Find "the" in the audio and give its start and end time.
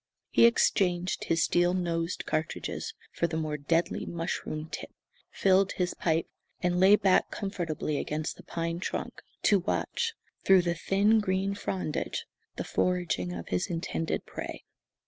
3.27-3.37, 8.37-8.43, 10.63-10.73, 12.55-12.63